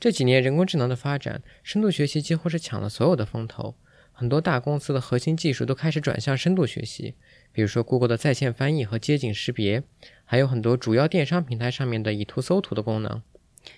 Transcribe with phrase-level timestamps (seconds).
[0.00, 3.74] 这几年人工智能的发展，深度学习几乎是抢了所有的风头。
[4.12, 7.14] 很多大公司的核心技术都开始转向深度学习，
[7.52, 9.82] 比如说 Google 的在线翻译和街景识别，
[10.24, 13.22] 还有很多主要电商平台上面的以图搜图的功能。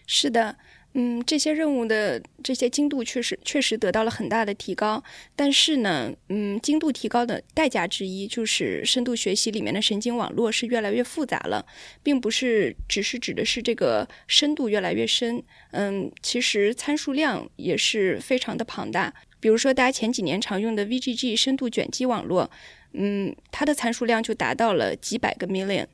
[0.06, 0.56] 是的。
[0.94, 5.02] 嗯，这些任务的这些精度确实确实得到了很大的提高，
[5.36, 11.64] 但是呢，嗯，精度提高的代价之一就是深度学习里面的神经网络是越来越复杂了，
[12.02, 15.40] 并不是只是指的是这个深度越来越深，
[15.70, 19.14] 嗯，其实参数量也是非常的庞大。
[19.38, 22.50] 比如说大家前几年常用的 VGG 深度卷积网络，
[22.94, 25.86] 嗯，它的参数量就达到了几百个 million。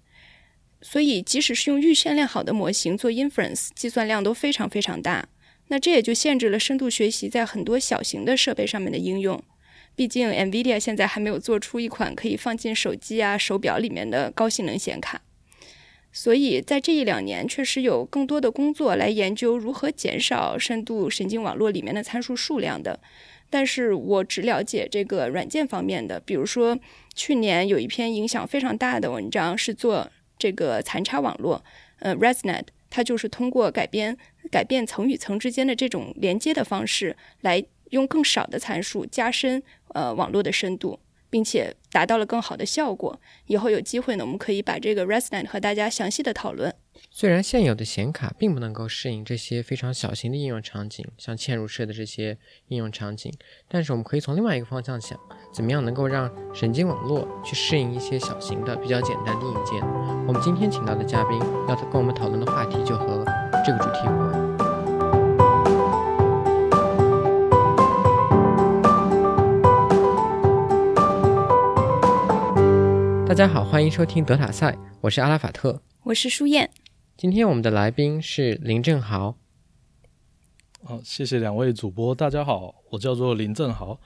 [0.82, 5.26] 所以，即使是用预训练好的模型做 inference，计算量都非常非常大。
[5.68, 9.42] 那这也就限制了深度学习在很多小型的设备上面的应用。
[9.96, 15.22] 毕竟，NVIDIA 现在还没有做出一款可以放进手机啊、手表里面的高性能显卡。
[16.12, 23.00] 所以在这一两年，确实有更多的工作来研究如何减少深度神经网络里面的参数数量的。
[23.48, 26.78] 但是我只了解这个软件方面的，比如说
[27.14, 30.10] 去年有一篇影响非常大的文章是做。
[30.38, 31.64] 这个残差网络，
[31.98, 34.16] 呃，ResNet，它就是通过改编
[34.50, 40.98] 改变层与层之间的这种连接的方式，来用更少的参数加深呃网络的深度。
[41.30, 43.20] 并且达到了更好的效果。
[43.46, 46.74] 以后有机会呢，我们可以把这个 ResNet 和大家详细的讨论。
[47.10, 53.32] 虽然现有的显卡并不能够适应这些非常小型的应用场景，像嵌入式的这些应用场景，
[53.68, 55.18] 但是我们可以从另外一个方向想，
[55.52, 59.80] 怎么样能够让神经网络去适应一些小型的、比较简单的硬件？
[60.26, 63.24] 我们今天请到的嘉宾要跟我们讨论的话题就和
[63.64, 64.45] 这个主题有关。
[73.36, 76.70] 家好，欢迎收听德塔赛，我是阿拉法特，我是舒燕。
[77.18, 79.36] 今天我们的来宾是林正豪。
[80.82, 82.14] 好，谢谢两位主播。
[82.14, 84.00] 大家好，我叫做林正豪，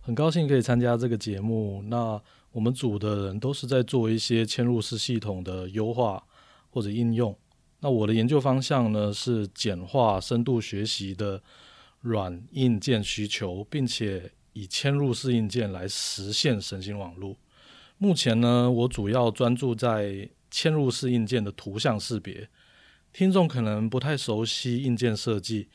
[0.00, 1.82] 很高兴可以参加这个节目。
[1.88, 2.18] 那
[2.52, 6.24] 我们组的人都是在做一些嵌入式系统的优化
[6.70, 7.36] 或者应用。
[7.80, 11.42] 那我的研究方向呢是简化深度学习的
[12.00, 17.36] 软硬件需求，并且以嵌入式硬件来实现神经网络。
[18.02, 22.48] 目前呢，我主要专注在嵌入式硬件的图像识别。
[23.12, 25.68] 听众可能不太熟悉硬件设计，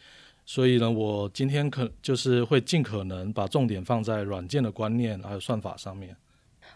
[0.43, 6.17] 所以呢，我今天可就是会尽可能把重点放在软件的观念还有算法上面。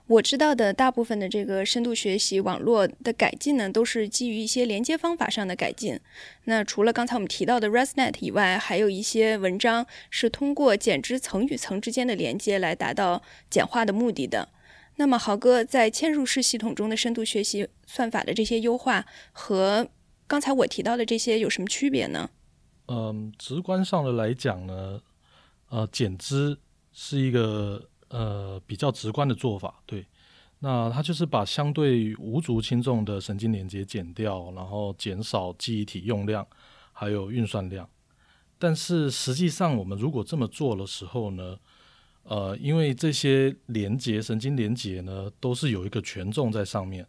[0.06, 6.00] 我知道的大部分的这个深度学习网络的改进呢，都是基于一些连接方法上的改进。
[6.44, 14.50] 那除了刚才我们提到的 ResNet 以外，还有一些文章是通过剪枝层与层之间的连接来达到简化的目的的。
[15.00, 19.88] 那么，豪哥在嵌入式系统中的深度学习算法的这些优化，和
[20.28, 22.30] 刚才我提到的这些有什么区别呢？
[22.88, 25.02] 嗯，直观上的来讲呢，
[25.70, 26.58] 呃，剪枝
[26.92, 29.82] 是一个呃比较直观的做法。
[29.86, 30.06] 对，
[30.60, 36.46] 那它就是把相对无足轻重的神经连接剪掉，然后减少记忆体用量，
[36.92, 37.90] 还有运算量。
[38.58, 41.58] 但是实际上，我们如果这么做的时候呢？
[42.30, 47.04] 呃，因为这些连接神经连接呢，都是有一个权重在上面。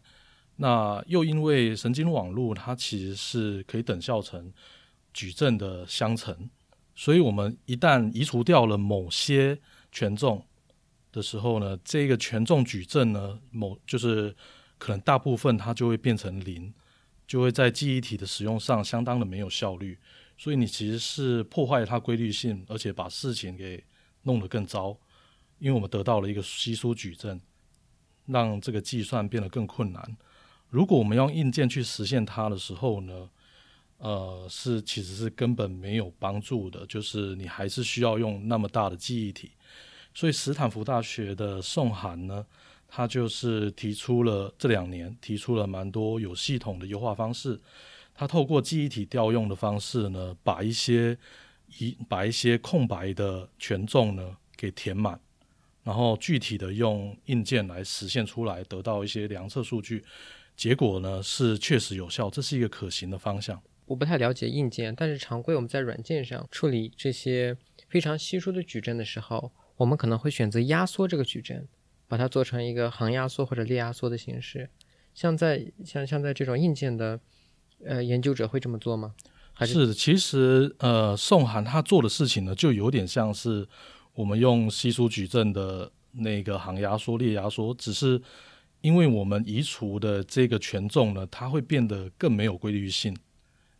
[0.55, 4.51] 那又因为神经网络它其实是可以等效成
[5.13, 6.49] 矩阵的相乘，
[6.95, 9.59] 所以我们一旦移除掉了某些
[9.91, 10.43] 权重
[11.11, 14.35] 的时候呢，这个权重矩阵呢，某就是
[14.79, 16.73] 可能大部分它就会变成零，
[17.27, 19.99] 就会在记忆体的使用上相当的没有效率。
[20.35, 23.83] 所以你其实是破坏它规律性，而且把事情给
[24.23, 24.97] 弄得更糟。
[25.61, 27.39] 因为我们得到了一个稀疏矩阵，
[28.25, 30.17] 让这个计算变得更困难。
[30.69, 33.29] 如果我们用硬件去实现它的时候呢，
[33.99, 39.51] 呃，是其实是根本没有帮助的，就是你还是需要用那么大的记忆体。
[40.15, 42.43] 所以斯坦福大学的宋涵呢，
[42.87, 47.61] 他就是提出了这两年提出了蛮多有系统的优化方式。
[48.15, 51.15] 他透过记忆体调用的方式呢，把一些
[51.77, 55.19] 一把一些空白的权重呢给填满。
[55.83, 60.03] 然后具体的用硬件来实现出来，得到一些量测数据，
[60.55, 63.59] 结果呢是确实有效，这是一个可行的方向。
[63.87, 67.57] 我不太了解硬件，但是常规我们在软件上处理这些
[67.89, 71.67] 非常稀疏的矩阵的时候，我们可能会选择压缩这个矩阵，
[72.07, 74.69] 把它做成一个行压缩或者列压缩的形式。
[75.15, 77.19] 像在像像在这种硬件的
[77.83, 79.15] 呃研究者会这么做吗？
[79.51, 83.67] 还是，其实呃宋涵他做的事情呢，就有点像是。
[84.13, 88.21] 我们用稀疏矩阵的那个行压缩、列压缩，只是
[88.81, 93.15] 因为我们移除的这个权重呢，它会变得更没有规律性。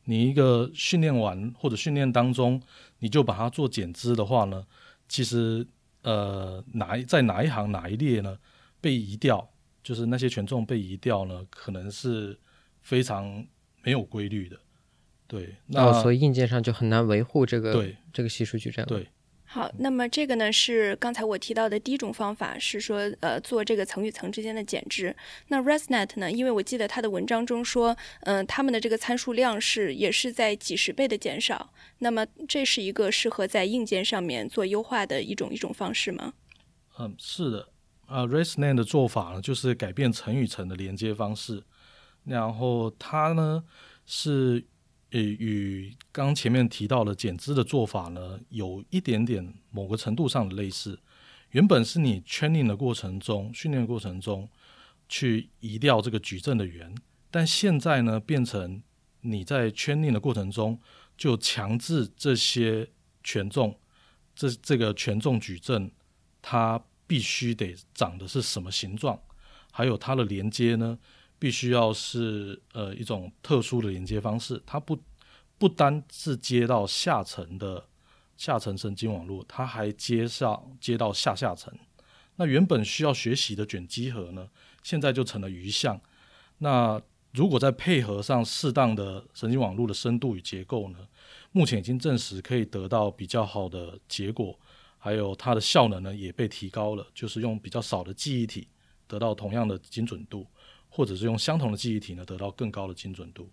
[0.06, 2.62] 你一个训练完或者训练当中，
[3.00, 4.66] 你就把它做减资的话呢，
[5.08, 5.66] 其实
[6.02, 8.38] 呃哪一在哪一行哪一列呢
[8.80, 9.48] 被移掉，
[9.84, 12.38] 就是那些权重被移掉呢，可能是
[12.82, 13.46] 非常
[13.84, 14.60] 没有规律的。
[15.28, 18.86] 对，那、哦，所以硬件上就很难维护这个对这个系数矩阵。
[18.86, 19.08] 对
[19.54, 25.14] 好，那么这个呢是刚才我提到的第一种方法，是说呃做这个层与层之间的减值。
[25.50, 31.74] 那 ResNet 呢，因为我记得它的文章中说，嗯、他们的这个参数量是也是在几十倍的减少。
[31.98, 36.32] 那么这是一个适合在硬件上面做优化的一种一种方式吗？
[36.98, 37.68] 嗯，是的，
[38.08, 41.62] 呃，ResNet 的做法呢，就是改变层与层的连接方式，
[42.24, 43.62] 然后它呢
[44.06, 44.64] 是
[45.12, 51.00] 呃与刚前面提到的减脂的做法呢，有一点点某个程度上的类似。
[51.52, 54.48] 原本是你 training 的过程中，训练过程中
[55.10, 56.96] 去移掉这个矩阵的圆，
[57.30, 58.82] 但现在呢变成
[59.20, 60.80] 你在 training 的过程中
[61.18, 62.90] 就强制这些
[63.22, 63.78] 权重，
[64.34, 65.92] 这这个权重矩阵
[66.42, 69.22] 它必须得长的是什么形状，
[69.74, 70.98] 还有它的连接呢，
[71.42, 74.96] 必须要是呃一种特殊的连接方式，它不
[75.58, 77.84] 不单是接到下层的
[78.38, 81.74] 下层神经网络，它还接上接到下下层。
[82.36, 84.48] 那原本需要学习的卷积核呢，
[84.84, 86.00] 现在就成了余项。
[86.60, 87.02] 那
[87.32, 91.00] 如果再配合上适当的神经网络的深度与结构呢，
[91.52, 94.60] 目前已经证实可以得到比较好的结果。
[95.04, 98.68] 还有它的效能呢也被提高了，就是用比较少的记忆体
[99.08, 100.46] 得到同样的精准度，
[100.92, 103.50] 或者是用相同的记忆体呢得到更高的精准度。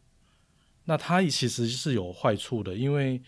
[0.84, 3.22] 那它其实是有坏处的，因为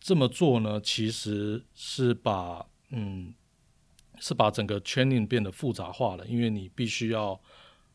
[0.00, 3.34] 这么做呢其实是把嗯
[4.18, 7.38] 是把整个 training 变得复杂化了，因为你必须要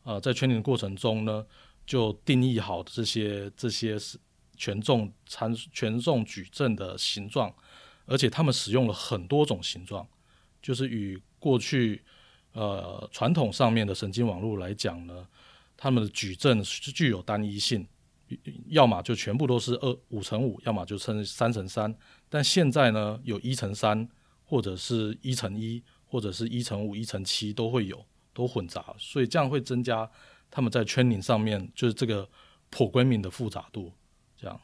[0.04, 1.44] 呃在 training 的过程中呢
[1.84, 4.18] 就定义好这些这些是
[4.56, 7.52] 权重参权重矩阵的形状。
[8.06, 10.06] 而且他们使用了很多种形状，
[10.60, 12.02] 就是与过去
[12.52, 15.26] 呃传统上面的神经网络来讲呢，
[15.84, 17.86] 他们的矩阵是具有单一性，
[18.68, 21.94] 要么就全部都是二五乘五，要么就乘三乘三。
[22.30, 24.08] 但现在呢，有一乘三，
[24.44, 28.02] 或者是一乘一，或者是一乘五、一乘七都会有，
[28.32, 30.10] 都混杂，所以这样会增加
[30.50, 32.26] 他们在圈 r 上面就是这个
[32.70, 33.92] programming 的复杂度，
[34.38, 34.58] 这样。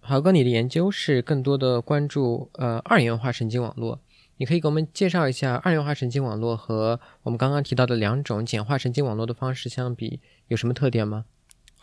[0.00, 3.98] 豪哥，你的研究是更多的关注呃二元化神经网络，
[4.40, 11.26] 你可以给我们介绍一下二元化神经网络和我们刚刚提到的两种简化神经网络的方式相比有什么特点吗？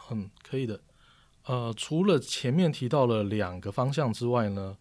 [0.10, 0.82] 嗯，可以的。
[1.46, 4.76] 呃，除了前面提到了两个方向之外呢，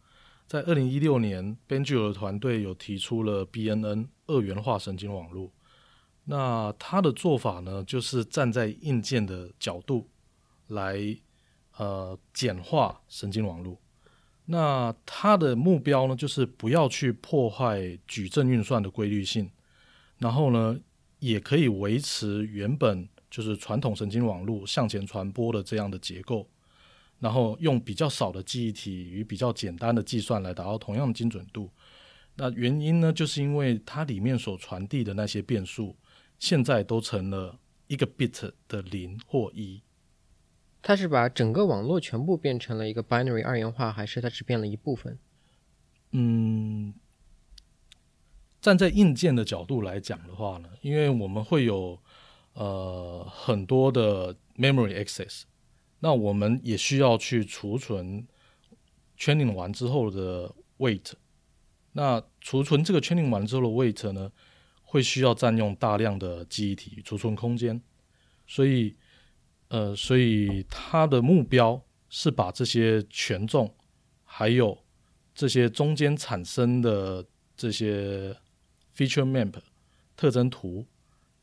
[0.46, 5.52] 在二零一六年 b e n j u 的团队有提出了 BNN 二元化神经网络。
[6.24, 10.08] 那他的做法呢，就是站在硬件的角度
[10.68, 11.18] 来。
[11.78, 13.78] 呃，简化神经网络，
[14.46, 19.50] 那它的目标呢，就是不要去破坏矩阵运算的规律性，
[20.18, 20.78] 然后呢，
[21.18, 26.48] 也可以维持原本就是传统神经网络向前传播的这样的结构，
[27.18, 31.68] 然后用比较少的记忆体与比较简单的计算来达到同样的精准度。
[32.36, 35.96] 那原因呢，就是因为它里面所传递的那些变数，
[36.38, 37.58] 现在都成了
[37.88, 39.82] 一个 bit 的零或一。
[40.86, 45.18] 它是把整个网络全部变成了一个 binary 二元化，还是它只变了一部分？
[46.12, 46.94] 嗯，
[48.60, 52.00] 站在硬件的角度来讲的话呢，因为我们会有
[52.52, 55.42] 呃很多的 memory access，
[55.98, 58.24] 那我们也需要去储存
[59.18, 61.14] training 完之后的 weight。
[61.94, 64.30] 那储存这个 training 完之后的 weight 呢，
[64.84, 67.82] 会需要占用大量的记忆体储存空间，
[68.46, 68.94] 所以。
[69.68, 73.74] 呃，所以它的目标是把这些权重，
[74.24, 74.78] 还有
[75.34, 78.36] 这些中间产生的这些
[78.96, 79.54] feature map
[80.16, 80.86] 特征图，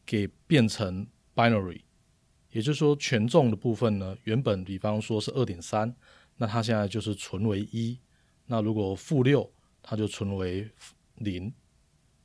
[0.06, 1.82] 给变成 binary。
[2.52, 5.94] 也就是说，权重的部分呢，原本比方说是二点三，
[6.38, 8.00] 那它现在就是存为一。
[8.46, 9.52] 那如果负六，
[9.82, 10.70] 它就存为
[11.16, 11.52] 零，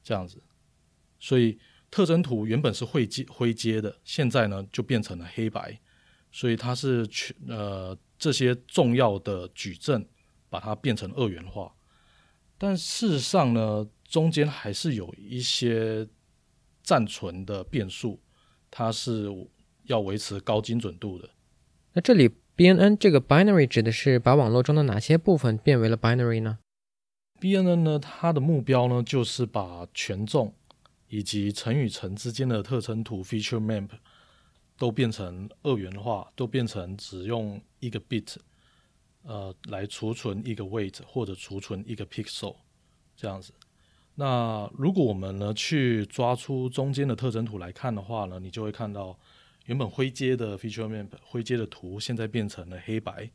[0.02, 0.42] 这样子。
[1.18, 1.58] 所以
[1.90, 5.80] 特征图原本是灰阶灰阶的，现在呢就变成了黑白。
[6.30, 10.06] 所以它是全呃这些重要的矩阵，
[10.50, 11.72] 把它变成二元化，
[12.56, 16.06] 但事实上呢，中间还是有一些
[16.82, 18.20] 暂存的变数，
[18.70, 19.28] 它是
[19.84, 21.30] 要维持高精准度的。
[21.92, 26.58] 那这里 BNN 这个 binary 指的是把网络中的哪些部分变为了 binary 呢
[27.40, 30.54] ？BNN 呢，它的目标呢就是把权重
[31.08, 33.88] 以及层与层之间的特征图 feature map。
[34.78, 38.36] 都变成二元化，都变成只用一个 bit，
[39.22, 42.56] 呃来储存一个 weight 或者储存一个 pixel
[43.16, 43.52] 这样子。
[44.14, 49.18] 那如果我们呢去抓出中间的特征图来看的话呢，你就会看到
[49.66, 53.30] 原本灰阶的 feature map 灰阶的图现在变成了黑白。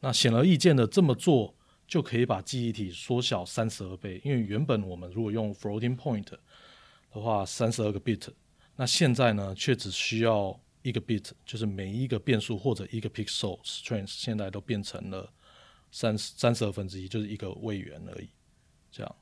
[0.00, 1.54] 那显而易见的这么做
[1.86, 8.28] 就可以把记忆体缩小三十二倍，因为原本我们如果用 floating point 的话，三十二个 bit，
[8.76, 15.32] 那现在呢却只需要一个 bit，就是每一个变数或者一个 pixel strength，现在都变成了
[15.90, 18.28] 三三十二分之一，就是一个位元而已，
[18.90, 19.16] 这样。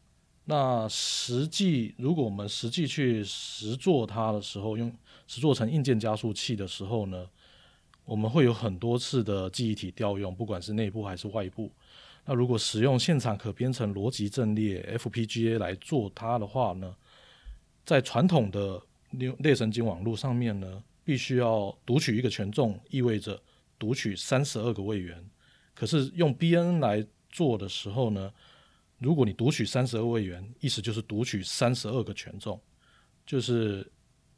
[0.45, 4.93] 那实际，如果我们实际去实做它的时候，用
[5.29, 7.29] 实做成硬件加速器的时候呢，
[8.05, 11.71] 我们会有很多次的记忆体调用，不管是内部还是外部。
[12.25, 16.97] 那如果使用现场可编程逻辑阵列 FPGA 来做它的话呢，
[17.85, 18.83] 在传统的
[19.13, 23.41] 类类神经网络上面呢，必须要读取一个权重，意味着
[23.79, 25.25] 读取三十二个位元。
[25.75, 28.33] 可是用 BNN 来做的时候呢？
[28.99, 32.61] 如果你读取三十二位元，意思就是读取三十二个权重，
[33.27, 33.91] 就是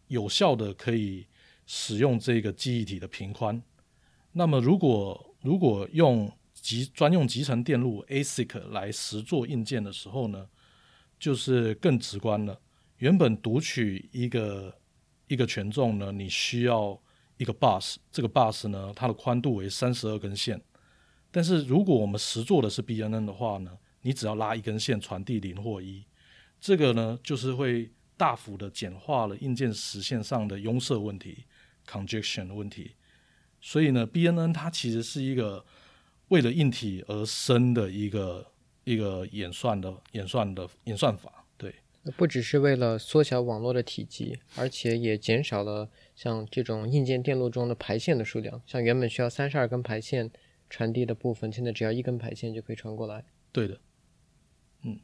[0.09, 1.27] 有效的可以
[1.67, 3.63] 使用这个记忆体的频宽。
[4.33, 10.49] 那么，如果如果用集专用集成电路 ASIC 来实做硬件的时候呢，
[11.19, 12.59] 就是更直观了。
[12.99, 14.75] 原本读取一个
[15.29, 17.01] 一个权重呢，你需要
[17.37, 20.61] 一个 bus，这个 bus 呢，它的宽度为三十二根线。
[21.31, 23.79] 但是如果我们实做的是 BNN 的话呢？
[24.07, 26.05] 你只要拉一根线传递零或一，
[26.61, 31.45] 这个呢就是会大幅的简化了硬件实现上的拥塞问题
[31.87, 32.93] （congestion 的问题）。
[33.63, 35.65] 所以呢，BNN 它其实是一个
[36.29, 38.47] 为了硬体而生的一个
[38.85, 41.44] 一个演算的演算的演算法。
[42.17, 48.61] 不只是为了缩小网络的体积，而且也减少了像这种硬件电路中的排线的数量。
[48.67, 50.31] 像原本需要三十二根排线
[50.69, 53.25] 传递的部分，现在只要一根排线就可以传过来。
[53.53, 53.81] 对的。
[54.83, 54.99] 嗯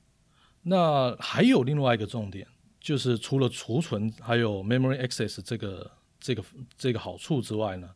[0.62, 2.46] 那还有另外一个重点，
[2.78, 6.44] 就是除了储存还有 memory access 这个这个
[6.76, 7.88] 这个好处之外呢，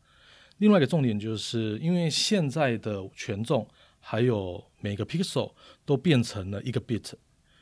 [0.57, 3.69] 另外一个重点就是因为现在的权重
[3.99, 5.53] 还有每个 pixel
[5.85, 7.13] 都变成了一个 bit，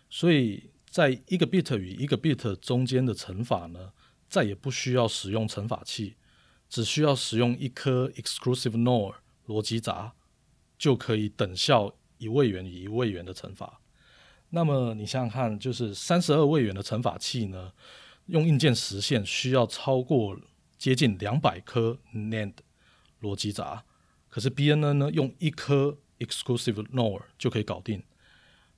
[0.10, 3.94] 所以在一个 bit 与一个 bit 中间的乘法呢，
[4.30, 6.18] 再也不需要使用乘法器，
[6.70, 9.16] 只需要使用一颗 exclusive NOR
[9.48, 10.14] 逻辑闸，
[10.78, 13.82] 就可以等效一位元与一位元的乘法。
[14.52, 17.74] 那么你想想看，就是三十二位元的乘法器呢，
[18.28, 20.38] 用硬件实现需要超过
[20.78, 22.54] 接近两百颗 NAND
[23.20, 23.84] 逻辑闸，
[24.30, 28.04] 可是 BNN 呢，用一颗 exclusive NOR 就可以搞定。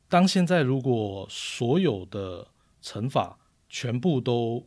[0.08, 2.48] 当现在如果所有的
[2.82, 4.66] 乘法全部都，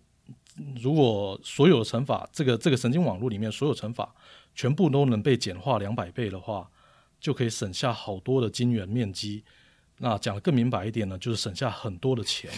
[0.82, 4.14] 如果所有的乘法这个这个神经网络里面所有乘法
[4.54, 6.68] 全部都能被简化两百倍的话，
[7.20, 9.44] 就可以省下好多的晶圆面积。
[9.98, 12.50] 那讲的更明白一点呢，就是省下很多的钱，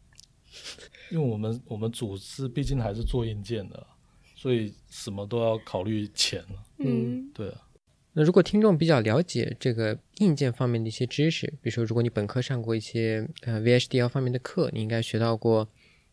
[1.10, 3.86] 因为我们我们组织毕竟还是做硬件的，
[4.34, 6.44] 所以什么都要考虑钱
[6.78, 7.65] 嗯，对啊。
[8.18, 15.68] 那如果听众比较了解这个硬件方面的一些知识，比如说如果你本科上过一些呃 VHDL 方面的课，你应该学到过，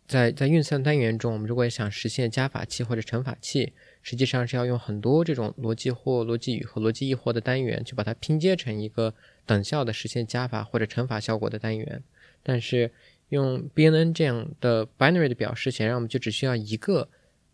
[0.05, 9.13] 在在运算单元中，我们如果想实现加法器或者乘法器，实际上是要用很多这种逻辑或逻辑语和逻辑异或的单元去把它拼接成一个。
[9.45, 12.01] 等效的实现加法或者乘法效果的单元，
[12.41, 12.89] 但是
[13.27, 17.10] 用 BNN 这样的 binary 的表示，显然我们就只需要一个，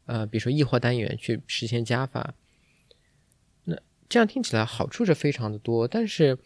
[0.05, 2.35] 呃，比如说异或单元去实现加法。
[4.09, 6.37] 这样听起来好处是非常的多，但是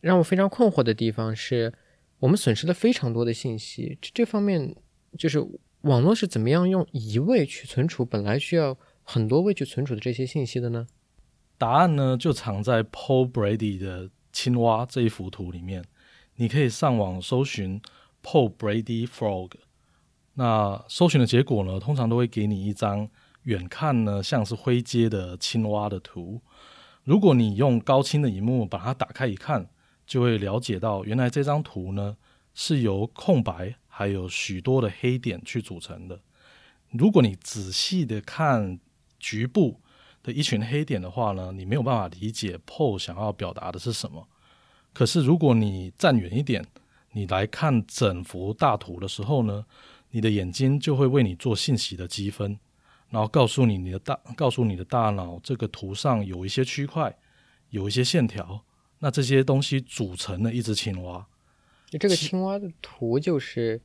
[0.00, 1.74] 让我非常困惑的地方是，
[2.20, 3.98] 我们损失了非常多的信息。
[4.00, 4.74] 这这方面
[5.18, 5.44] 就是
[5.82, 10.86] 网络是怎么样用一位去存储本来需要很多位去存储的这些信息的呢？
[11.58, 14.10] 答案呢就藏在 Paul Brady 的。
[14.30, 15.82] 青蛙这一幅图里面，
[16.36, 17.80] 你可以上网搜寻
[18.22, 19.52] Paul Brady Frog。
[20.34, 23.08] 那搜寻的结果呢，通常都会给你一张
[23.44, 26.40] 远看呢像是灰阶的青蛙的图。
[27.08, 29.66] 如果你用高清的荧幕把它打开一看，
[30.06, 32.14] 就会了解到原来这张图呢
[32.52, 36.20] 是由空白还有许多的黑点去组成的。
[36.90, 38.78] 如果你仔细的看
[39.18, 39.80] 局部，
[40.22, 44.28] 的一群黑点的话呢，你没有办法理解 Paul 想要表达的是什么。
[44.92, 46.62] 可是如果你站远一点，
[47.12, 49.64] 你来看整幅大图的时候呢，
[50.10, 52.58] 你的眼睛就会为你做信息的积分，
[53.10, 57.16] 然后告诉你你的大，告诉你的大脑，这个图上有一些区块，
[57.70, 58.64] 有一些线条，
[58.98, 61.26] 那这些东西组成了一只青蛙。
[61.90, 63.80] 这个青蛙的图就是，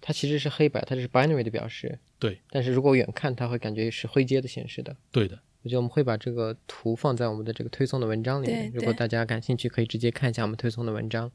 [0.00, 1.98] 它其实是黑白，它是 binary 的表示。
[2.18, 2.40] 对。
[2.50, 4.96] 但是如果远看，它会感觉是灰阶的显示的。
[5.10, 5.40] 对的。
[5.62, 11.30] 我觉得我们会把这个图放在我们的这个推送的文章里面，如果大家感兴趣，可以直接看一下我们推送的文章。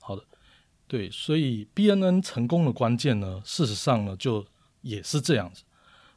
[0.00, 0.22] 好的，
[0.86, 4.46] 对，所以 BNN 成功的关键呢，事实上呢，就
[4.82, 5.62] 也是这样子。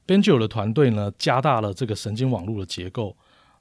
[0.06, 3.16] Benjo 的团队呢，加大了这个神经网络的结构，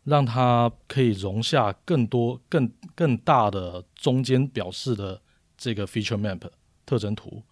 [0.05, 5.21] 让它可以容下更多、更更大的中间表示的
[5.57, 6.41] 这个 feature map
[6.85, 7.43] 特征图。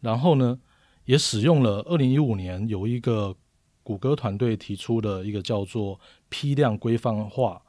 [0.00, 0.58] 然后呢，
[1.04, 3.34] 也使用了二零一五年有一个
[3.82, 5.98] 谷歌团队提出的一个叫做
[6.28, 7.62] 批量规范化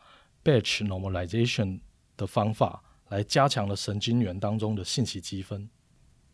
[0.44, 1.80] batch normalization
[2.18, 2.82] 的方法。
[3.10, 5.70] 来加强了神经元当中的信息积分。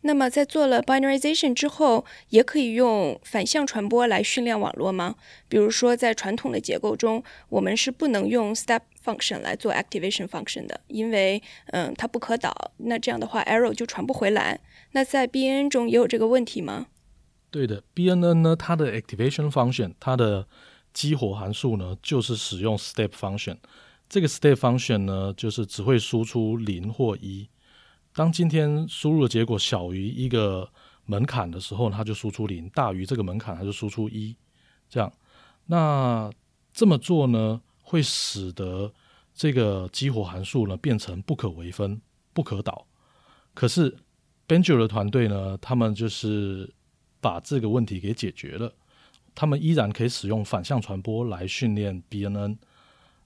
[0.04, 5.14] 那么，在做了 binarization 之后，也可以用反向传播来训练网络吗？
[5.48, 12.72] 比如说，在传统的结构中，我们是不能用 step function 来做 activation function 的，因为嗯，它不可导。
[12.78, 14.60] 那这样的话，error 就传不回来。
[14.90, 16.88] 那在 BNN 中也有这个问题吗？
[17.50, 20.48] 对的，BNN 呢，它的 activation function，它的
[20.92, 23.58] 激活函数呢，就是使用 step function。
[24.08, 27.48] 这个 step function 呢，就是只会输出零或一。
[28.14, 30.68] 当今天输入的结果小于一个
[31.06, 34.36] 门槛的时候，它就输出零；大于这个门槛，它就输出一。
[34.88, 35.12] 这样，
[35.66, 36.30] 那
[36.72, 38.92] 这么做呢，会使得
[39.34, 42.00] 这个激活函数呢变成不可微分、
[42.32, 42.86] 不可导。
[43.54, 43.96] 可是
[44.46, 46.72] Benjo 的团队呢，他们就是
[47.20, 48.74] 把这个问题给解决了。
[49.34, 52.58] 他们依然可以使用反向传播来训练 BNN。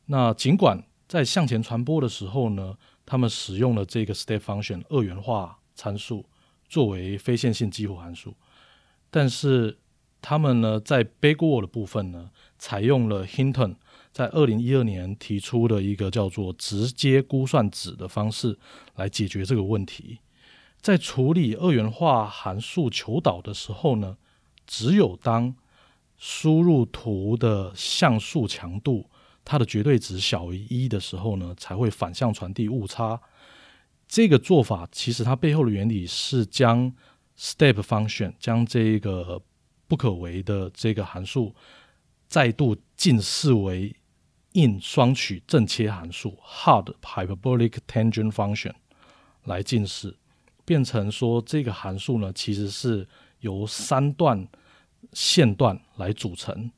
[0.06, 2.76] 那尽管在向前传播的时候呢，
[3.06, 6.26] 他们使用了这个 step function 二元化参数
[6.68, 8.34] 作为非线性激活函数，
[9.10, 9.78] 但是
[10.20, 13.76] 他们呢在 backward 的部分呢，采用了 Hinton
[14.12, 18.58] 在二零一二年提出的一个叫做直接估算值的方式
[18.96, 20.18] 来解决这个问题。
[20.80, 24.16] 在处理二元化函数求导的时候呢，
[24.66, 25.54] 只有当
[26.16, 29.10] 输入图的像素强度
[29.46, 33.18] 它的绝对值小于一的时候呢，才会反向传递误差。
[34.08, 36.92] 这个做法其实它背后的原理是将
[37.38, 39.40] step function 将这个
[39.86, 41.54] 不可为的这个函数
[42.26, 43.94] 再度近似为
[44.54, 48.72] in 双曲正切函数 hard hyperbolic tangent function
[49.44, 50.16] 来近似，
[50.64, 53.06] 变成说这个函数呢其实是
[53.40, 54.48] 由三段
[55.12, 56.70] 线段来组成。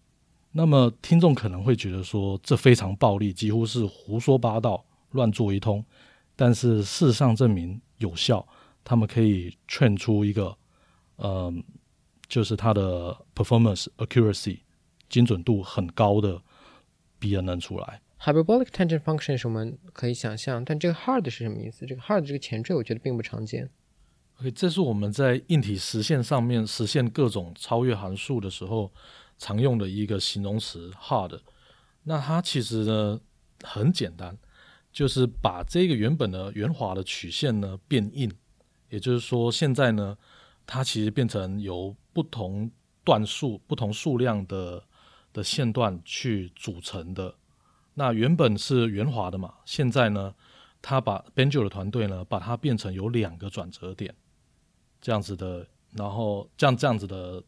[0.52, 5.84] 那么，听众可能会觉得说这非常暴力，几乎是胡说八道、乱做一通。
[6.34, 8.46] 但是事实上证明有效，
[8.82, 10.56] 他们可以劝出一个，
[11.18, 11.62] 嗯，
[12.26, 14.60] 就是它的 performance accuracy
[15.08, 16.40] 精准度很高的
[17.20, 18.00] BNN 出来。
[18.20, 21.84] Hyperbolic tangent function 是我们可以想象，但这个 hard 是什么意思？
[21.86, 23.68] 这个 hard 这个前缀我觉得并不常见。
[24.40, 28.90] OK，这是我们在硬体实现上面实现各种超越函数的时候。
[29.38, 31.40] 常用的一个形容词 hard，
[32.02, 33.20] 那它其实呢
[33.62, 34.36] 很简单，
[34.92, 38.28] 就是把这个原本的圆滑的曲线呢变硬，
[38.88, 40.18] 也就是说现在呢
[40.66, 42.68] 它其实变成由不同
[43.04, 44.82] 段数、不同数量的
[45.32, 47.32] 的线段去组成的。
[47.94, 50.34] 那原本是圆滑的嘛，现在呢
[50.82, 54.12] 它把 Benjo 的团队呢把它变成有两个转折点
[55.00, 57.40] 这样子的，然后这样这样子的。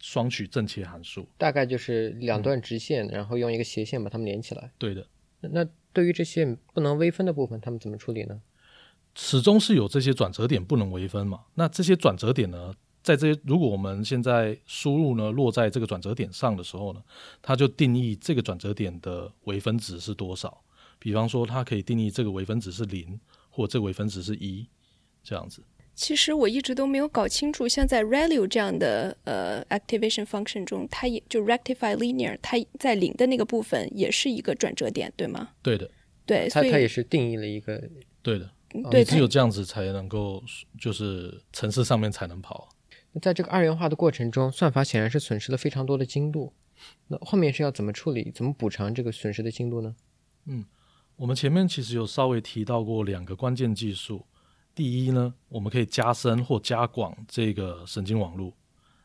[0.00, 4.70] 双曲正切函数大概就是两段直线，嗯、然后用一个斜线把它们连起来。
[4.78, 5.06] 对的。
[5.40, 8.40] 那对于这些不能微分的部分，他们怎么处理呢？
[9.14, 11.44] 始终是有这些转折点不能微分嘛。
[11.54, 17.02] 那这些转折点呢，在这些如果我们现在输入呢落在这个转折点上的时候呢，
[17.42, 20.62] 它就定义这个转折点的微分值是多少。
[21.00, 23.18] 比方说，它可以定义这个微分值是零，
[23.50, 24.68] 或这个微分值是一，
[25.22, 25.62] 这样子。
[25.98, 35.50] 其实我一直都没有搞清楚，像在 ReLU 这样的呃 activation function 中，它也就 rectify linear，它在零的那个部分也是一个转折点，对吗？
[35.60, 35.90] 对的，
[36.24, 37.82] 对，它它也是定义了一个
[38.22, 38.48] 对的，
[38.92, 40.40] 对，只有这样子才能够
[40.80, 42.68] 就是城市上面才能跑。
[43.10, 46.52] 那在这个二元化的过程中，算法显然是损失了非常多的精度。
[47.08, 49.96] 那后面是要怎么处理、怎么补偿这个损失的精度呢？
[50.46, 50.64] 嗯，
[51.16, 54.24] 我们前面其实有稍微提到过两个关键技术。
[54.78, 58.52] 第一呢，我们可以加深或加广这个神经网络。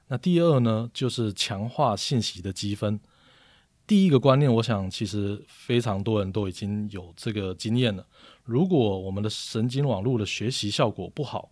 [0.07, 2.99] 那第二呢，就是强化信息的积分。
[3.87, 8.05] 第一个观念，我想其实非常多人都已经有这个经验了。
[8.43, 11.49] 如果我们的神经网络的学习效果不好，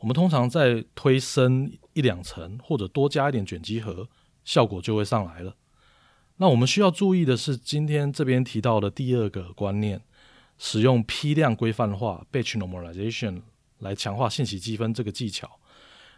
[0.00, 4.08] 我们通常在推深一两层或者多加一点卷积核，
[4.44, 5.54] 效果就会上来了。
[6.38, 10.02] 那我们需要注意的是，今天这边提到的第二个观念，
[10.58, 13.42] 使用批量规范化 （batch normalization）。
[13.80, 15.50] 来强化信息积分这个技巧。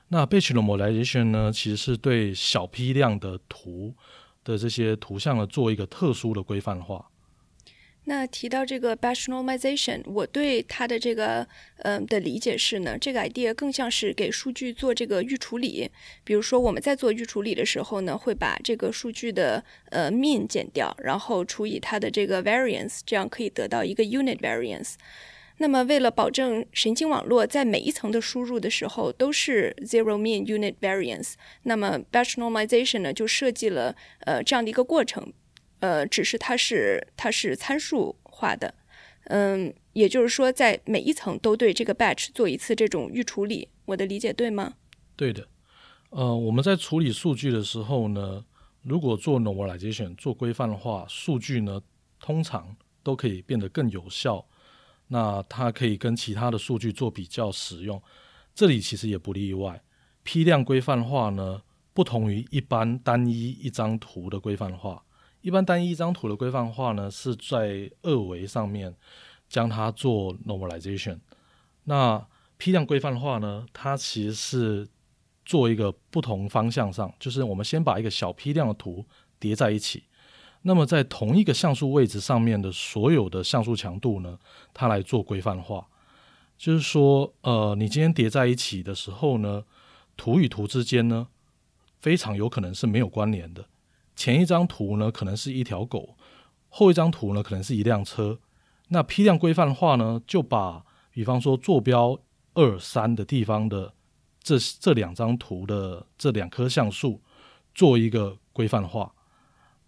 [0.08, 3.94] 那 batch normalization 呢，其实是对小批量的图
[4.44, 7.08] 的这些图像呢做一个特殊的规范化。
[8.04, 11.46] 那提到这个 batch normalization，我对它的这个
[11.78, 15.88] 嗯、的理解是呢，这个 idea 更像是给数据做这个预处理。
[16.24, 24.94] 比如说我们在做预处理的时候呢，会把这个数据的呃 mean 减掉，然后除以它的这个 variance，这样可以得到一个 unit variance。
[25.62, 35.32] 那么，为了保证神经网络在每一层的输入的时候都是 zero mean unit variance，那么 batch normalization 呢就设计了呃这样的一个过程。
[35.78, 38.74] 呃，只是它是它是参数化的，
[39.26, 44.74] 嗯，也就是说，在每一层都对这个 batch 做一次这种预处理，我的理解对吗？
[45.14, 45.46] 对的，
[46.10, 48.44] 呃，我们在处理数据的时候呢，
[48.82, 51.80] 如果做 normalization 做规范的话，数据呢
[52.18, 54.44] 通常都可以变得更有效，
[55.12, 58.02] 那它可以跟其他的数据做比较使用，
[58.54, 59.82] 这里其实也不例外。
[60.22, 61.60] 批量规范化呢，
[61.92, 65.04] 不同于一般单一一张图的规范化。
[65.42, 68.96] 一般单一一张图的规范化呢，是在二维上面
[69.50, 71.18] 将它做 normalization。
[71.84, 74.88] 那批量规范化呢，它其实是
[75.44, 79.04] 做一个不同方向上，就是我们先把一个小批量的图
[79.38, 80.04] 叠在一起，
[80.62, 84.38] 那么在同一个像素位置上面的所有的像素强度呢，
[84.72, 85.86] 它来做规范化。
[86.56, 89.64] 就是说，呃，你今天叠在一起的时候呢，
[90.16, 91.26] 图与图之间呢，
[91.98, 93.66] 非常有可能是没有关联的。
[94.14, 96.14] 前一张图呢，可能是一条狗；
[96.68, 98.38] 后一张图呢，可能是一辆车。
[98.88, 102.20] 那批量规范化呢，就把比方说坐标
[102.54, 103.94] 二三的地方的
[104.40, 107.20] 这这两张图的这两颗像素
[107.74, 109.12] 做一个规范化。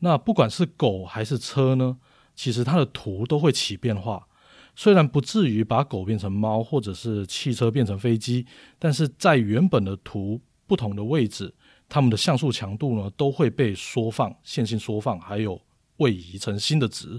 [0.04, 1.96] 那不管是狗还是车呢，
[2.36, 4.28] 其实它的图都会起变化。
[4.76, 8.44] 虽然不至于把狗变成猫，或者是汽车变成飞机，
[8.78, 11.54] 但是在原本的图不同的位置。
[11.88, 15.58] 它们的像素强度呢，都会被缩放、线性缩放，还有
[15.96, 17.18] 位移成新的值。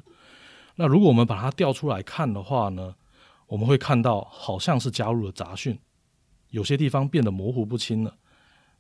[0.76, 2.93] 那如果我们把它调出来看的话呢，
[3.48, 5.80] 我们会看到好像是加入了杂讯，
[6.52, 8.15] 有些地方变得模糊不清了。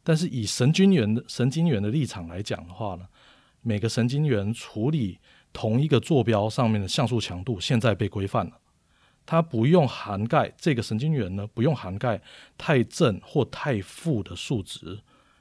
[0.03, 3.07] 但是以神经元的神经元的立场来讲的话呢，
[3.67, 5.17] 每个神经元处理
[5.51, 8.59] 同一个坐标上面的像素强度，现在被规范了。
[9.25, 12.21] 它不用涵盖这个神经元呢，不用涵盖
[12.59, 14.99] 太正或太负的数值。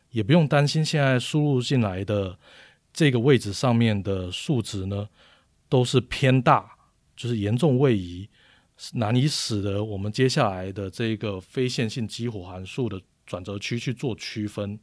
[0.08, 2.38] 也不用担心，现在输入进来的
[2.94, 5.06] 这个位置上面的数值呢，
[5.68, 6.70] 都是偏大，
[7.14, 8.26] 就是严重位移，
[8.94, 14.78] 难以使得我们接下来的这个非线性激活函数的转折区去做区分。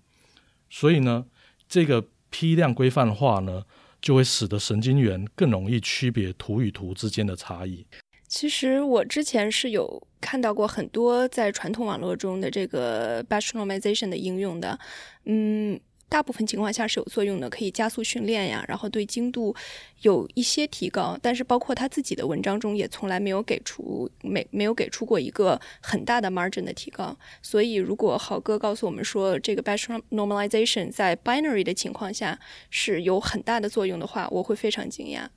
[0.70, 1.26] 所以呢，
[1.68, 3.62] 这个批量规范化呢，
[4.02, 7.86] 就会使得神经元更容易区别图与图之间的差异。
[8.28, 14.80] 其实我之前是有看到过很多在传统网络中的这个 batch normalization 的应用的，
[15.26, 15.78] 嗯，
[16.12, 19.56] 大部分情况下是有作用的，可以加速训练呀，然后对精度
[20.02, 21.18] 有一些提高。
[21.22, 27.18] 但是包括他自己的文章中也从来没有给出没没有给出过一个很大的 margin 的提高。
[27.42, 32.38] 所以如果豪哥告诉我们说这个 batch normalization 在 binary 的情况下
[32.70, 35.30] 是有很大的作用的话，我会非常惊讶。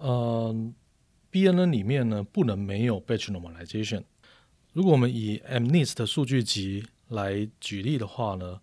[0.00, 0.72] 嗯。
[1.32, 4.04] BNN 里面呢，不能没有 batch normalization。
[4.72, 8.60] 如果我们以 MNIST 数据集来举例的话呢，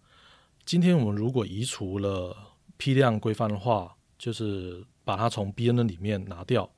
[0.66, 2.36] 今天我们如果移除了
[2.78, 6.70] 批量规范化，就是把它从 BNN 里面拿掉，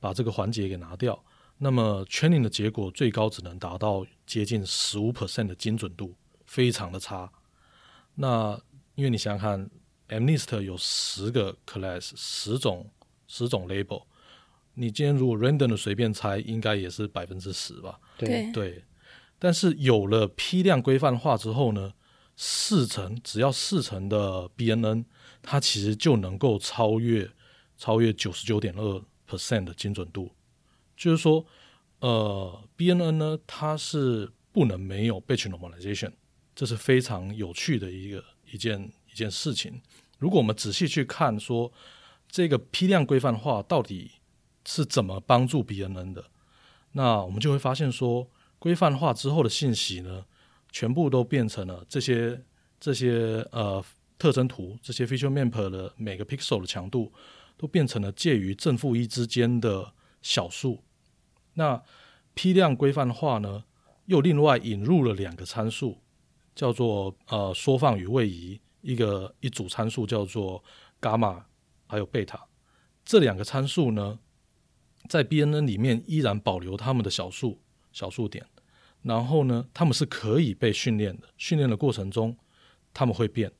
[0.00, 1.24] 把这个环节给拿掉，
[1.58, 6.14] 那么 training 的结果最高只能达到接近十五 percent 的精准度，
[6.44, 7.30] 非常的差。
[8.16, 8.60] 那
[8.96, 9.70] 因为你想想看
[10.08, 12.90] ，MNIST 有十个 class，十种
[13.28, 14.04] 十种 label。
[14.74, 18.00] 你今天如果 random 的随便猜，应该也是百分之十吧？
[18.18, 18.84] 对对。
[19.38, 21.92] 但是有了批量规范化之后呢，
[22.42, 25.04] 四成只要四成的 BNN，
[25.42, 27.30] 它其实就能够超越
[27.76, 30.30] 超越九十九点二 percent 的精准度。
[30.96, 31.44] 就是说，
[31.98, 36.12] 呃，BNN 呢，它是不能没有 batch normalization，
[36.54, 39.82] 这是非常有趣的一个一件一件事情。
[40.16, 41.70] 如果我们仔细去看，说
[42.26, 44.12] 这个批量规范化到底。
[44.66, 46.26] 是怎么帮助 BNN 的？
[46.92, 50.26] 那我们就会发现说，规范化之后的信息呢，
[50.72, 52.42] 全部都变成了这些
[52.78, 53.84] 这些呃
[54.18, 57.12] 特征图，这些 feature map 的每个 pixel 的强度
[57.56, 60.82] 都变成了介于正负一之间的小数。
[61.54, 61.82] 那
[62.34, 63.64] 批量规范化呢，
[64.06, 65.98] 又另外引入了两个参数，
[66.54, 70.62] 叫做呃缩放与位移，一个一组参数叫做
[71.00, 71.46] 伽马，
[71.86, 72.46] 还有贝塔，
[73.04, 74.18] 这两个参数呢。
[75.08, 77.58] 在 BNN 里面依然保留它们的小数
[77.90, 78.46] 小数点，
[79.02, 81.28] 然后呢，他们是可以被训练的。
[81.36, 82.36] 训练的过程中，
[82.92, 83.50] 他们会变。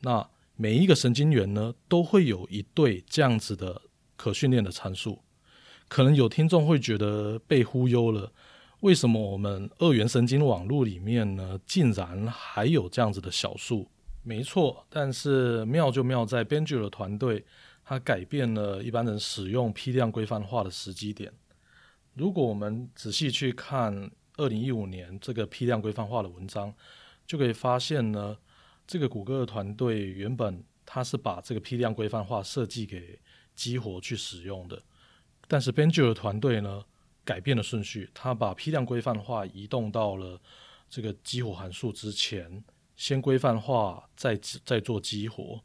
[0.00, 3.82] 那每一个神经元呢都会有一对这样子的
[4.16, 5.20] 可训练的参数。
[5.88, 8.32] 可能有听众会觉得被忽悠了，
[8.80, 13.88] 为什么我们二元神经网络里面呢，竟然还有这样子的小数？
[14.22, 17.44] 没错，但是妙就妙在 Benji 的团队，
[17.84, 21.32] 它改变了一般人使用批量规范化的时机点。
[22.14, 26.74] 如果我们仔细去看二零一五年这个批量规范化的文章，
[27.26, 28.38] 就可以发现呢，
[28.86, 33.20] 这个谷歌的团队原本它是把这个批量规范化设计给
[33.54, 34.82] 激活去使用的，
[35.46, 36.82] 但是 Benji 的团队呢
[37.24, 40.40] 改变了顺序，他把批量规范化移动到了
[40.88, 42.64] 这个激活函数之前。
[42.96, 45.60] 先规范化，再再做激活，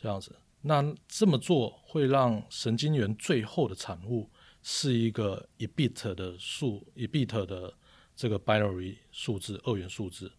[0.00, 0.36] 这样子。
[0.60, 4.30] 那这么做会让神经元最后的产物
[4.62, 7.74] 是一个一 bit 的数，一 bit 的
[8.18, 10.32] 这个 binary 数字，二元数字，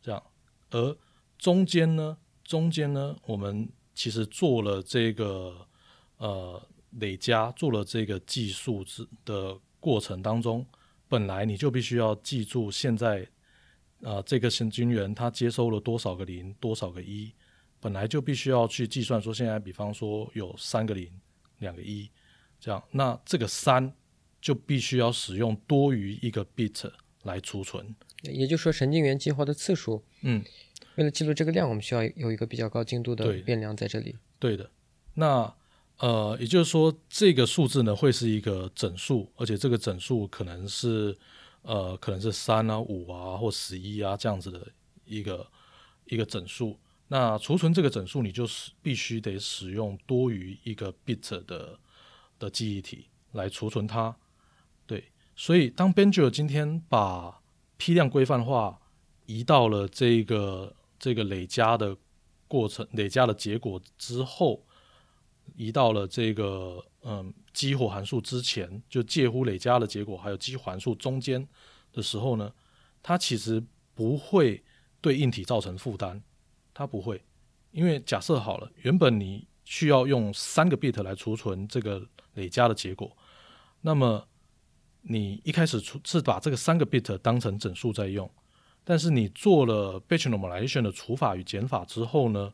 [0.00, 0.22] 这样。
[0.70, 0.96] 而
[1.36, 5.68] 中间呢，中间呢，我们其实做了这个
[6.16, 10.66] 呃累加，做了这个计数字的过程当中，
[11.06, 13.28] 本来你就必须要记住现在。
[14.04, 17.34] 啊，这个神经元它接收了多少个零，多少个一，
[17.80, 19.20] 本来就必须要去计算。
[19.20, 21.10] 说现在，比方说有三个零，
[21.58, 22.08] 两个一，
[22.60, 23.92] 这样，那这个三
[24.40, 26.88] 就必须要使用多于一个 bit
[27.28, 27.94] 来储存。
[28.22, 30.42] 也就是说，神经元激活的次数，嗯，
[30.96, 34.16] 为了记录这个量，我们需要有一个比较高精度的变量在这里。
[34.40, 34.68] 对的。
[35.14, 35.54] 那
[35.98, 41.16] 呃，也就是说，这个数字呢会是一个整数，而且这个整数可能是。
[41.62, 44.66] 呃，可能是三啊、五啊或十一啊这样子的
[45.04, 45.46] 一个
[46.06, 46.78] 一个整数。
[47.08, 51.78] 那储存这个整数，你就是必须得使用多于一个 bit 的
[52.38, 54.16] 的记忆体来储存它。
[55.38, 57.40] 所以当 Benji 今天把
[57.76, 58.80] 批量规范化
[59.26, 61.96] 移到了这个这个累加的
[62.48, 64.66] 过程、累加的结果之后，
[65.54, 66.84] 移到了这个。
[67.02, 71.48] 嗯，激活函数之前就介乎累加的结果，还有激活函数中间
[71.92, 72.52] 的时候呢，
[73.02, 74.62] 它其实不会
[75.00, 76.20] 对硬体造成负担，
[76.74, 77.24] 它不会，
[77.70, 83.16] 因为假设好了，原本你需要用三个 bit 来储存这个累加的结果，
[83.80, 84.27] 那么
[85.02, 88.30] 你一开始储是把这个三个 bit 当成整数在用，
[88.84, 92.52] 但是你做了 batch normalization 的除法与减法之后呢，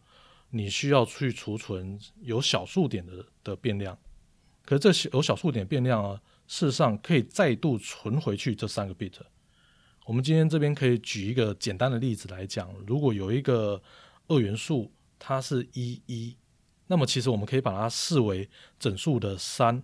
[0.50, 3.96] 你需要去储存有小数点的的变量。
[4.64, 9.12] 可是这些有小数点变量啊，事实上可以再度存回去这三个 bit。
[10.07, 13.83] 我们今天这边可以举一个简单的例子来讲，如果有一个
[14.28, 16.37] 二元数，它是一一，
[16.87, 19.83] 那么其实我们可以把它视为整数的三，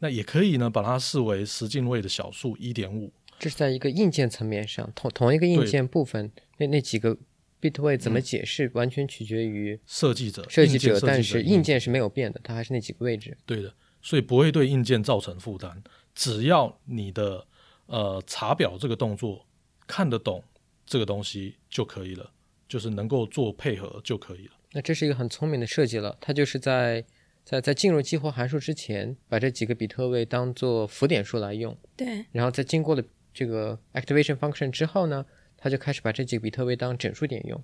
[0.00, 3.12] 那也可以呢把它视为十进位的小数一点五。
[3.38, 7.16] 这是在一个硬件层面上，同同一个硬件部分，那那几个
[7.60, 10.44] bit 位怎么解释，完全取决于设计者。
[10.50, 13.38] 设计者，但是硬件是没有变的，它还是那几个位置。
[13.46, 13.72] 对的。
[14.02, 15.82] 所以不会对硬件造成负担，
[16.14, 17.46] 只要你的
[17.84, 19.46] 呃查表这个动作
[19.86, 20.42] 看得懂
[20.86, 22.32] 这个东西就可以了，
[22.66, 24.52] 就是能够做配合就可以了。
[24.72, 27.04] 那这是一个很聪明的设计了，它就是在
[27.44, 31.76] 在在进入激活函数之前，把这几个比特位当做浮点数来用。
[31.96, 32.24] 对。
[32.32, 35.24] 然后在经过了这个 activation function 之后呢，
[35.56, 37.62] 它就开始把这几个比特位当整数点用。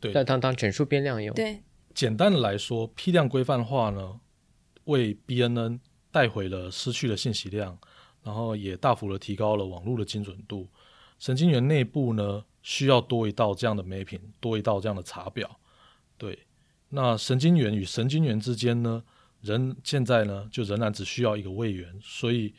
[0.00, 0.12] 对。
[0.24, 1.34] 当当整数变量用。
[1.34, 1.60] 对。
[1.94, 4.20] 简单的来说，批量规范化呢。
[4.86, 5.78] 为 BNN
[6.10, 7.78] 带回了失去的信息量，
[8.24, 10.68] 然后也大幅的提高了网络的精准度。
[11.20, 15.60] 神经元内部呢，需要多一道这样的 mapping，多一道这样的查表。
[16.18, 16.36] 对，
[16.94, 19.02] 那神经元与神经元之间呢，
[19.40, 21.98] 仍现在呢，就仍然只需要一个位元。
[22.02, 22.54] 所以，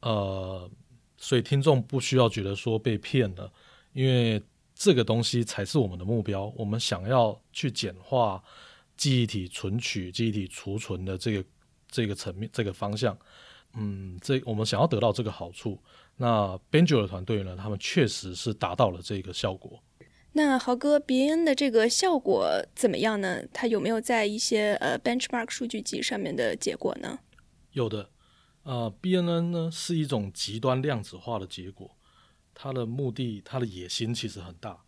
[0.00, 0.68] 呃，
[1.16, 3.52] 所以听众不需要觉得说被骗了，
[3.92, 4.42] 因为
[4.74, 6.52] 这个东西才是我们的目标。
[6.56, 8.42] 我们想要去简化
[8.96, 11.44] 记忆体存取、记忆体储存的这个。
[11.88, 13.16] 这个层面，这个方向，
[13.74, 15.80] 嗯，这我们想要得到这个好处，
[16.16, 19.80] 那 Benjo 的团队呢，他们确实是达到了这个效果。
[20.36, 23.42] 那豪哥，BN 的这个效果怎么样呢？
[23.54, 27.18] 它有没有在一些呃 benchmark 数据集上面的结果呢？
[27.72, 28.10] 有的，
[28.62, 31.96] 呃，BNN 呢是一种极端量子化的结果，
[32.52, 34.78] 它的目的，它的野心其实很大。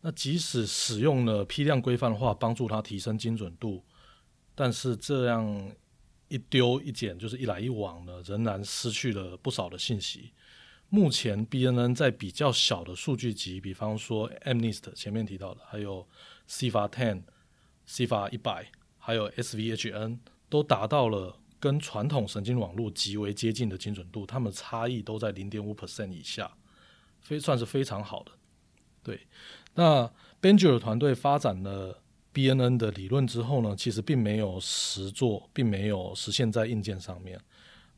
[0.00, 3.82] 那即使使用了批量规范化帮助它提升精准度，
[4.54, 5.72] 但是这样。
[6.28, 10.32] 一丢一捡就是一来一往的，仍然失去了不少的信息。
[10.94, 16.06] 目前 BNN 在比较小的数据集，比方说 MNIST 前面提到的，还有
[16.48, 17.22] CIFAR ten、
[17.88, 26.48] CIFAR 一百，还有 SVHN，都达到了跟传统神经网络极为接近的精准度，它们差异都在零点五 percent 以下，
[27.20, 28.30] 非算是非常好的。
[29.02, 29.26] 对，
[29.74, 30.08] 那
[30.40, 32.00] Benji 的团队发展了
[32.32, 37.40] BNN 的理论之后呢，其实并没有实做，并没有实现在硬件上面。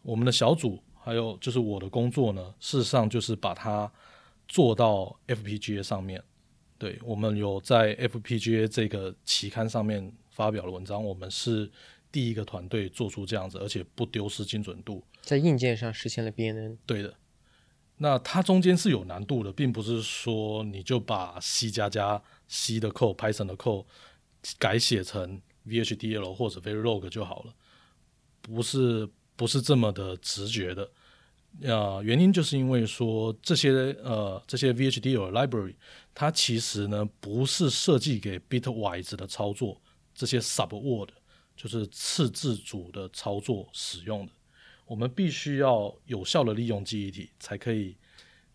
[0.03, 3.88] 我们的小组还有就是我的工作呢，事实上就是把它
[4.49, 6.21] 做到 FPGA 上面。
[6.77, 11.71] 对我们有在 FPGA 这个期刊上面发表了文章，我们是
[12.11, 16.77] 第一个团队做出这样子，而且不丢失精准度，在硬件上实现了 BNN。
[16.85, 17.14] 对的。
[17.99, 23.85] 那它中间是有难度的，并不是说你就把 C 加加 C 的 code、Python 的 code
[24.59, 27.55] 改写成 VHDL 或者 Verilog 就好了，
[28.42, 30.90] 不是不是这么的直觉的。
[31.62, 33.70] 呃，原因就是因为说这些
[34.03, 35.75] 呃这些 VHDL library
[36.14, 39.81] 它其实呢不是设计给 bitwise 的操作，
[40.14, 41.09] 这些 subword
[41.57, 44.33] 就是次自主的操作使用的。
[44.85, 47.96] 我们必须要有效的利用记忆体，才可以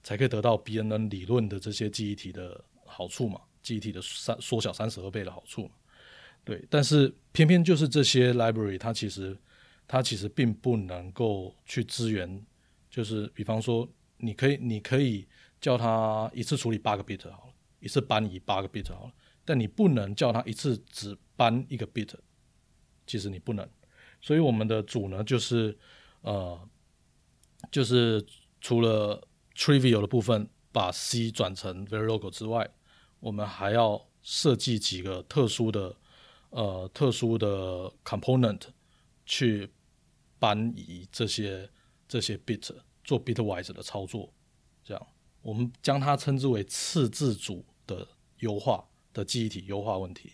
[0.04, 3.42] 才可以得到 BNN 理论的这些记忆体的好处嘛？
[3.64, 5.72] 记忆体的三缩小三十二倍的好处嘛？
[6.44, 9.36] 对，但是偏偏就是这些 library 它其实
[9.92, 12.46] 它其实并不能够去支援，
[12.90, 15.28] 就是比方说你可以你可以
[15.60, 19.12] 叫它一次处理八个 bit 好了，一次搬移八个 bit 好了，
[19.44, 22.14] 但你不能叫它一次只搬一个 bit，
[23.06, 23.70] 其实你不能。
[24.22, 25.78] 所以我们的组呢就是。
[26.24, 26.70] 呃，
[27.72, 28.24] 就是
[28.60, 32.70] 除了 trivial 的部分把 C 转成 Verilog 之外，
[33.20, 35.96] 我们还要设计几个特殊的
[36.52, 38.62] 呃特殊的 component
[39.26, 39.68] 去
[40.42, 41.70] 搬移这些
[42.08, 42.68] 这些 bit
[43.04, 44.34] 做 bitwise 的操作，
[44.84, 45.08] 这样
[45.44, 48.08] 我们将它称之为次字组的
[48.40, 50.32] 优化的记忆体优化问题，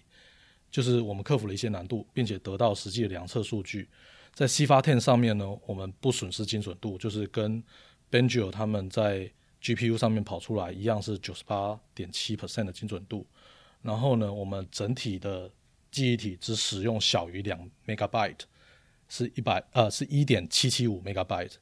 [0.72, 3.90] 就是我们克服了一些难度，并且得到实际的量测数据。
[4.34, 7.62] 在 C 发 ten 上面呢，我们不损失精准度，就是跟
[8.10, 9.30] Benjo 他们在
[9.62, 13.28] GPU 上面跑出来一样，是九十八点七 percent 的精准度。
[13.82, 15.52] 然后呢，我们整体的
[15.92, 18.42] 记忆体只使用小于两 megabyte，
[19.10, 21.54] 是一百呃是一点七七五 megabyte。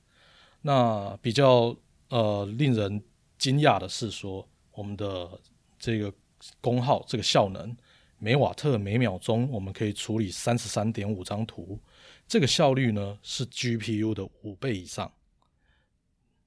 [0.61, 1.75] 那比较
[2.09, 3.03] 呃令人
[3.37, 5.39] 惊讶的是说，我们的
[5.77, 6.13] 这个
[6.61, 7.75] 功耗这个效能
[8.17, 11.79] 每瓦特每秒钟，我们可以处理三十三点五张图。
[12.27, 15.13] 这个效率呢是 GPU 的五倍以上，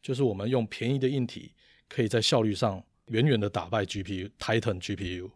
[0.03, 1.53] 就是我们用便宜的硬体，
[1.89, 5.31] 可以在效率上远远的打败 GPU Titan GPU。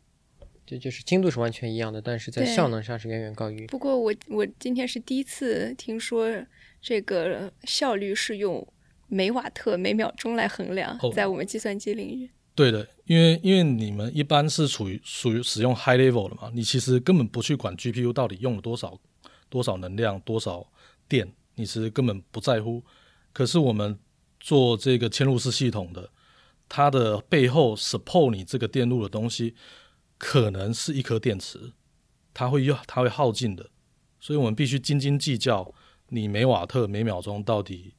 [0.66, 3.66] 这就是精度是完全一样的，但是在效能上是远远高于。
[3.66, 6.30] 不过我我今天是第一次听说
[6.80, 8.66] 这个效率是用
[9.08, 12.30] 每瓦特每秒钟来衡量，在我们计算机领域。
[12.54, 18.98] 对的，因为因为你们一般是处于属于使用 high level 的嘛，你其实根本不去管 GPU 到底用了多少。
[19.48, 20.66] 多少能量，多少
[21.06, 22.82] 电，你是根本不在乎。
[23.34, 23.98] 可是我们
[24.40, 26.08] 做这个嵌入式系统的，
[26.70, 29.54] 它的背后 support 你这个电路的东西，
[30.24, 31.72] 可能是一颗电池，
[32.32, 33.70] 它会用，它会耗尽的。
[34.20, 35.74] 所以我们必须斤斤计较，
[36.10, 37.94] 你每瓦特每秒钟到底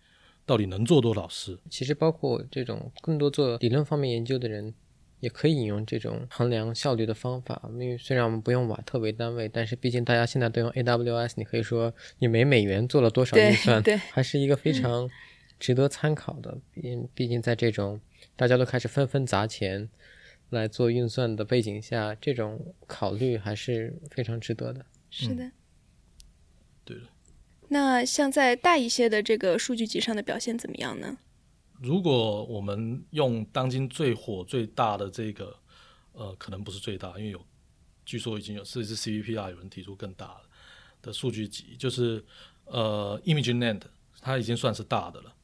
[0.45, 1.59] 到底能做多少事。
[1.69, 4.73] 其实包括这种更多做理论方面研究的人。
[5.19, 13.81] 也可以引用这种衡量效率的方法，因为虽然我们不用瓦特为单位，但是毕竟大家现在都用 AWS，你可以说你每美元做了多少预算，
[14.11, 15.09] 还是一个非常
[15.57, 16.57] 值得参考的。
[16.73, 18.01] 毕毕竟在这种
[18.35, 19.87] 大家都开始纷纷砸钱
[20.53, 24.85] 来做运算的背景下，这种考虑还是非常值得的。
[25.09, 25.51] 是的，
[26.85, 27.03] 对的。
[27.69, 31.17] 那像在大一些的这个数据集上的表现怎么样呢？
[31.81, 35.53] 如果我们用当今最火最大的这个，
[36.13, 37.45] 呃，可能不是最大，因为有
[38.05, 40.41] 据说已经有甚至 CVPR 有人提出更大的
[41.01, 42.23] 的数据集，就是
[42.65, 43.81] 呃，ImageNet
[44.21, 45.35] 它已经算是大的了，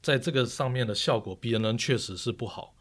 [0.00, 2.74] 在这个上面的效果，BNN 确实是不好。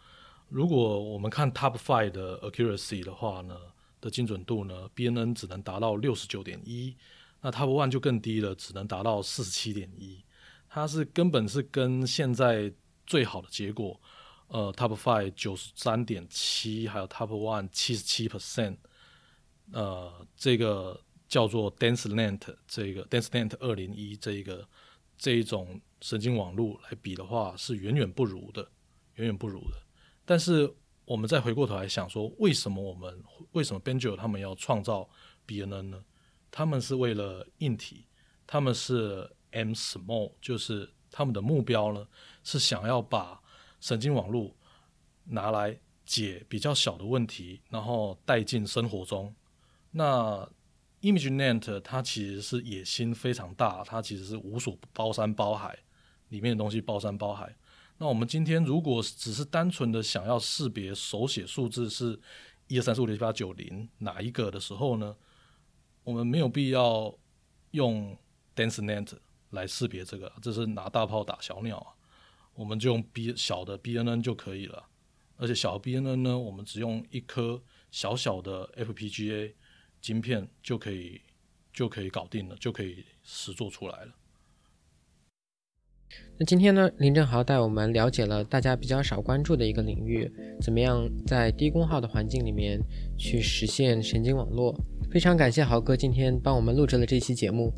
[0.51, 3.57] 如果我们看 Top Five 的 Accuracy 的话呢，
[4.01, 6.93] 的精准度呢，BNN 只能达到六十九点一，
[7.39, 10.25] 那 Top One 就更低了，只能达到四十七点一，
[10.67, 12.73] 它是根本是跟现在
[13.07, 13.97] 最好的结果，
[14.47, 18.75] 呃，Top Five 九十三点七，还有 Top One 七十七 percent，
[19.71, 24.67] 呃，这个叫做 DenseNet 这个 DenseNet 二零一这一个
[25.17, 28.69] 这一种神经网络来比的话，是远远不如的，
[29.15, 29.77] 远远不如的。
[30.31, 30.73] 但是
[31.03, 33.21] 我们再回过头来想说，为什么我们
[33.51, 35.09] 为什么 Benjo 他们要创造
[35.45, 36.01] BNN 呢？
[36.49, 38.05] 他们是为了硬体，
[38.47, 42.07] 他们是 M Small，就是他们的目标呢？
[42.45, 43.41] 是想要把
[43.81, 44.55] 神经网络
[45.25, 49.35] 拿来解比较小的问题，然后带进生活中。
[49.91, 50.49] 那
[51.01, 55.77] ImageNet 它其实是野心非常大，它其实是无所包山包海，
[56.29, 57.53] 里面的东西包山包海。
[58.01, 62.19] 那我们今天如果只是单纯的想要识别手写数字是
[62.67, 65.15] 一二三四五六七八九零哪一个的时候呢，
[66.03, 67.15] 我们没有必要
[67.69, 68.17] 用
[68.55, 69.13] DenseNet
[69.51, 71.93] 来识别这个，这是拿大炮打小鸟啊。
[72.55, 74.83] 我们就用 B 小的 BNN 就可以了，
[75.37, 79.53] 而且小 BNN 呢，我们只用一颗小小的 FPGA
[80.01, 81.21] 晶片就可以
[81.71, 84.13] 就可以搞定了，就可以实做出来了。
[86.37, 90.31] 那今天呢，林正豪带我们了解了大家比较少关注的一个领域，
[90.61, 92.79] 怎么样在低功耗的环境里面
[93.17, 94.75] 去实现神经网络。
[95.11, 97.71] 非常感谢豪哥今天帮我们录制了这期节目。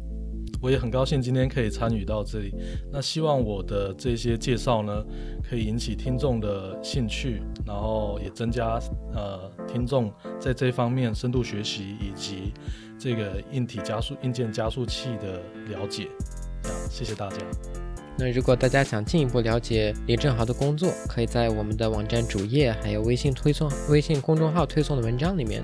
[0.62, 2.54] 我也很高兴今天可以参与到这里。
[2.90, 5.04] 那希望我的这些介绍呢，
[5.44, 8.80] 可以引起听众的兴趣，然后也增加
[9.14, 10.10] 呃听众
[10.40, 12.54] 在这方面深度学习以及
[12.98, 16.08] 这个硬体加速、硬件加速器的了解。
[16.90, 17.38] 谢谢大家。
[18.16, 25.64] 那如果大家想进一步了解李正豪的工作，可以在我们的网站主页，还有微信推送、微信公众号推送的文章里面，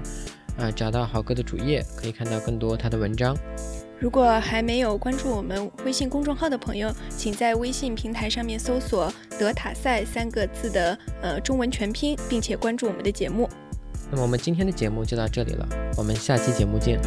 [0.58, 3.38] 啊，找到豪哥的主页，可以看到更多他的文章。
[4.00, 13.48] 如果还没有关注我们微信公众号的朋友，请在微信平台上面搜索“德塔赛”三个字的呃中文全拼，并且关注我们的节目。
[14.10, 16.98] 那么我们今天的节目就到这里了，我们下期节目见。